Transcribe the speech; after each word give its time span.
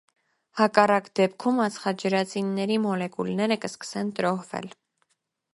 Հակառակ 0.61 1.09
դեպքում 1.19 1.61
ածխաջրածինների 1.67 2.81
մոլեկուլները 2.87 3.61
կսկսեն 3.67 4.11
տրոհվել։ 4.21 4.71